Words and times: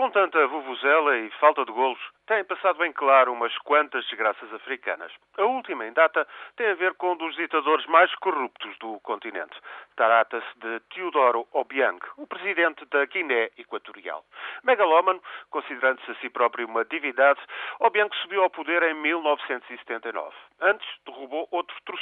Com 0.00 0.08
tanta 0.08 0.46
vuvuzela 0.46 1.14
e 1.18 1.30
falta 1.32 1.62
de 1.62 1.70
golos, 1.72 2.00
têm 2.26 2.42
passado 2.42 2.78
bem 2.78 2.90
claro 2.90 3.34
umas 3.34 3.54
quantas 3.58 4.02
desgraças 4.06 4.50
africanas. 4.54 5.12
A 5.36 5.44
última, 5.44 5.86
em 5.86 5.92
data, 5.92 6.26
tem 6.56 6.68
a 6.68 6.74
ver 6.74 6.94
com 6.94 7.12
um 7.12 7.16
dos 7.18 7.36
ditadores 7.36 7.84
mais 7.84 8.10
corruptos 8.14 8.78
do 8.78 8.98
continente. 9.00 9.54
Trata-se 9.96 10.58
de 10.58 10.80
Teodoro 10.88 11.46
Obiang, 11.52 12.00
o 12.16 12.26
presidente 12.26 12.82
da 12.86 13.04
Guiné 13.04 13.50
Equatorial. 13.58 14.24
Megalómano, 14.64 15.22
considerando-se 15.50 16.10
a 16.12 16.14
si 16.14 16.30
próprio 16.30 16.66
uma 16.66 16.82
divindade, 16.86 17.40
Obiang 17.80 18.08
subiu 18.22 18.42
ao 18.42 18.48
poder 18.48 18.82
em 18.84 18.94
1979. 18.94 20.34
Antes, 20.62 20.88
derrubou 21.04 21.46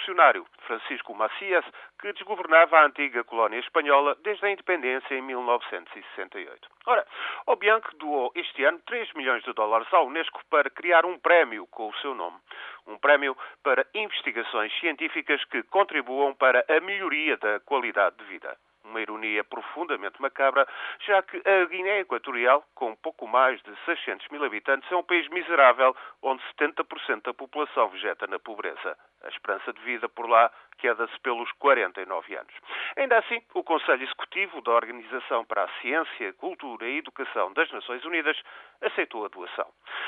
outro 0.09 0.14
torcionário, 0.14 0.46
Francisco 0.66 1.14
Macias, 1.14 1.64
que 2.00 2.12
desgovernava 2.12 2.79
a 2.79 2.86
antiga 2.86 3.22
colónia 3.24 3.59
espanhola 3.59 4.16
desde 4.23 4.46
a 4.46 4.50
independência 4.50 5.14
em 5.14 5.23
1968. 5.23 6.68
Ora, 6.86 7.06
Obiang 7.46 7.84
doou 7.98 8.32
este 8.34 8.64
ano 8.64 8.80
3 8.86 9.12
milhões 9.14 9.42
de 9.45 9.52
dólares 9.52 9.92
à 9.92 10.01
Unesco 10.01 10.41
para 10.48 10.70
criar 10.70 11.05
um 11.05 11.18
prémio 11.18 11.66
com 11.66 11.88
o 11.88 11.95
seu 11.96 12.15
nome. 12.15 12.38
Um 12.87 12.96
prémio 12.96 13.37
para 13.62 13.87
investigações 13.95 14.73
científicas 14.80 15.45
que 15.45 15.62
contribuam 15.65 16.34
para 16.34 16.65
a 16.68 16.80
melhoria 16.80 17.37
da 17.37 17.60
qualidade 17.60 18.16
de 18.16 18.24
vida 18.24 18.56
uma 18.88 19.01
ironia 19.01 19.45
profundamente 19.45 20.20
macabra, 20.20 20.66
já 21.06 21.23
que 21.23 21.41
a 21.46 21.65
Guiné 21.66 22.01
Equatorial, 22.01 22.65
com 22.74 22.95
pouco 22.96 23.27
mais 23.27 23.60
de 23.62 23.74
600 23.84 24.29
mil 24.29 24.45
habitantes, 24.45 24.91
é 24.91 24.96
um 24.96 25.02
país 25.02 25.29
miserável 25.29 25.95
onde 26.23 26.42
70% 26.59 27.23
da 27.23 27.34
população 27.34 27.88
vegeta 27.88 28.27
na 28.27 28.38
pobreza. 28.38 28.96
A 29.23 29.29
esperança 29.29 29.73
de 29.73 29.80
vida 29.80 30.09
por 30.09 30.29
lá 30.29 30.51
queda-se 30.79 31.19
pelos 31.20 31.51
49 31.52 32.34
anos. 32.37 32.55
Ainda 32.96 33.19
assim, 33.19 33.43
o 33.55 33.65
Conselho 33.65 34.02
Executivo 34.02 34.60
da 34.62 34.73
Organização 34.73 35.45
para 35.45 35.65
a 35.65 35.68
Ciência, 35.80 36.32
Cultura 36.34 36.87
e 36.87 36.98
Educação 36.98 37.52
das 37.52 37.70
Nações 37.73 38.05
Unidas 38.05 38.41
aceitou 38.80 39.24
a 39.24 39.29
doação. 39.29 39.66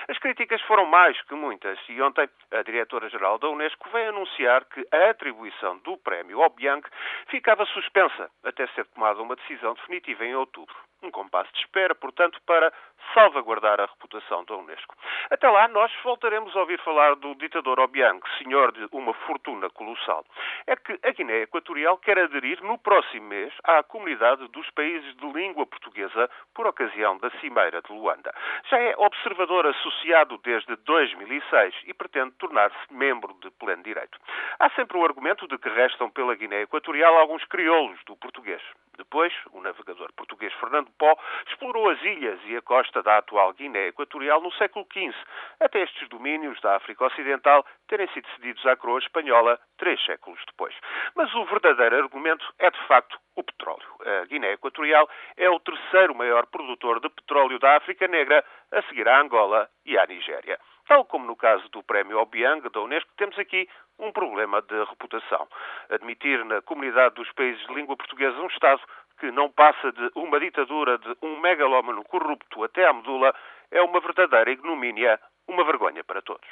As 0.08 0.16
críticas 0.18 0.60
foram 0.62 0.86
mais 0.86 1.20
que 1.22 1.34
muitas 1.34 1.78
e 1.88 2.00
ontem 2.00 2.28
a 2.52 2.62
diretora-geral 2.62 3.38
da 3.38 3.48
Unesco 3.48 3.88
veio 3.90 4.10
anunciar 4.10 4.64
que 4.66 4.86
a 4.92 5.10
atribuição 5.10 5.78
do 5.78 5.96
prémio 5.98 6.42
ao 6.42 6.50
Bianchi 6.50 6.88
ficava 7.26 7.66
suspensa 7.66 8.30
até 8.44 8.66
ser 8.74 8.84
tomada 8.86 9.20
uma 9.20 9.36
decisão 9.36 9.74
definitiva 9.74 10.24
em 10.24 10.34
outubro. 10.34 10.74
Um 11.02 11.10
compasso 11.10 11.52
de 11.52 11.60
espera, 11.60 11.94
portanto, 11.94 12.40
para 12.44 12.72
salvaguardar 13.14 13.80
a 13.80 13.86
reputação 13.86 14.44
da 14.44 14.56
Unesco. 14.56 14.94
Até 15.30 15.48
lá, 15.48 15.68
nós 15.68 15.92
voltaremos 16.02 16.54
a 16.56 16.60
ouvir 16.60 16.78
falar 16.80 17.16
do 17.16 17.34
ditador 17.34 17.80
Obiang, 17.80 18.20
senhor 18.38 18.72
de 18.72 18.88
uma 18.92 19.12
fortuna 19.14 19.68
colossal. 19.70 20.24
É 20.66 20.76
que 20.76 20.98
a 21.02 21.10
Guiné 21.10 21.42
Equatorial 21.42 21.98
quer 21.98 22.18
aderir 22.18 22.62
no 22.62 22.78
próximo 22.78 23.26
mês 23.26 23.52
à 23.64 23.82
comunidade 23.82 24.46
dos 24.48 24.68
países 24.70 25.16
de 25.16 25.32
língua 25.32 25.66
portuguesa 25.66 26.28
por 26.54 26.66
ocasião 26.66 27.18
da 27.18 27.30
Cimeira 27.40 27.82
de 27.82 27.92
Luanda. 27.92 28.34
Já 28.68 28.78
é 28.78 28.94
observador 28.96 29.66
associado 29.66 30.38
desde 30.38 30.76
2006 30.76 31.74
e 31.86 31.94
pretende 31.94 32.32
tornar-se 32.32 32.76
membro 32.92 33.34
de 33.40 33.50
pleno 33.52 33.82
direito. 33.82 34.18
Há 34.58 34.70
sempre 34.70 34.96
o 34.96 35.04
argumento 35.04 35.46
de 35.46 35.58
que 35.58 35.68
restam 35.68 36.10
pela 36.10 36.34
Guiné 36.34 36.62
Equatorial 36.62 37.16
alguns 37.16 37.44
crioulos 37.44 37.98
do 38.04 38.16
português. 38.16 38.62
Depois, 38.96 39.32
o 39.52 39.60
navegador 39.60 40.12
português 40.14 40.52
Fernando 40.54 40.90
Pó 40.98 41.16
explorou 41.46 41.88
as 41.90 42.00
ilhas 42.02 42.38
e 42.44 42.56
a 42.56 42.62
costa 42.62 43.02
da 43.02 43.18
atual 43.18 43.52
Guiné 43.52 43.88
Equatorial 43.88 44.40
no 44.40 44.52
século 44.52 44.86
XV, 44.92 45.14
até 45.60 45.82
estes 45.82 46.08
domínios 46.08 46.60
da 46.60 46.76
África 46.76 47.06
Ocidental 47.06 47.64
terem 47.88 48.08
sido 48.08 48.28
cedidos 48.36 48.64
à 48.66 48.76
coroa 48.76 48.98
espanhola 48.98 49.58
três 49.78 50.02
séculos 50.04 50.40
depois. 50.46 50.74
Mas 51.14 51.34
o 51.34 51.44
verdadeiro 51.46 51.96
argumento 51.96 52.44
é, 52.58 52.70
de 52.70 52.86
facto, 52.86 53.18
o 53.36 53.42
petróleo. 53.42 53.88
A 54.04 54.26
Guiné 54.26 54.52
Equatorial 54.52 55.08
é 55.36 55.48
o 55.48 55.60
terceiro 55.60 56.14
maior 56.14 56.46
produtor 56.46 57.00
de 57.00 57.08
petróleo 57.08 57.58
da 57.58 57.76
África 57.76 58.06
Negra, 58.06 58.44
a 58.72 58.82
seguir 58.82 59.08
à 59.08 59.20
Angola 59.20 59.68
e 59.84 59.98
à 59.98 60.06
Nigéria. 60.06 60.58
Tal 60.90 61.04
como 61.04 61.24
no 61.24 61.36
caso 61.36 61.68
do 61.68 61.84
Prémio 61.84 62.18
Obiang 62.18 62.68
da 62.68 62.80
Unesco, 62.80 63.08
temos 63.16 63.38
aqui 63.38 63.68
um 63.96 64.10
problema 64.10 64.60
de 64.60 64.76
reputação. 64.86 65.46
Admitir 65.88 66.44
na 66.44 66.60
comunidade 66.62 67.14
dos 67.14 67.30
países 67.30 67.64
de 67.64 67.72
língua 67.74 67.96
portuguesa 67.96 68.36
um 68.40 68.48
Estado 68.48 68.82
que 69.20 69.30
não 69.30 69.48
passa 69.52 69.92
de 69.92 70.10
uma 70.16 70.40
ditadura 70.40 70.98
de 70.98 71.16
um 71.22 71.38
megalómano 71.38 72.02
corrupto 72.02 72.64
até 72.64 72.88
à 72.88 72.92
medula 72.92 73.32
é 73.70 73.80
uma 73.80 74.00
verdadeira 74.00 74.50
ignomínia, 74.50 75.20
uma 75.46 75.62
vergonha 75.62 76.02
para 76.02 76.22
todos. 76.22 76.48